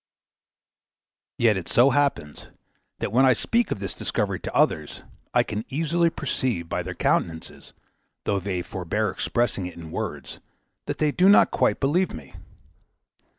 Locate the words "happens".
1.91-2.47